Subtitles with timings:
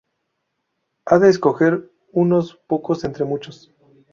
[1.05, 3.71] Ha de escoger unos pocos entre muchos.